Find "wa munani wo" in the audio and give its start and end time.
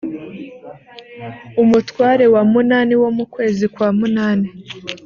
2.33-3.09